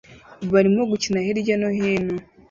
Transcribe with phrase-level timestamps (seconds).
[0.53, 2.15] barimo gukina hirya no hino